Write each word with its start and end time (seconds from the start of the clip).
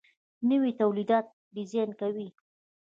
نوي 0.49 0.71
تولیدات 0.79 1.25
ډیزاین 1.55 1.89
کوي. 1.99 2.27